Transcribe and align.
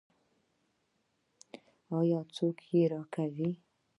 آیا 1.99 2.19
څوک 2.35 2.57
یې 2.71 2.83
راکوي؟ 2.93 3.51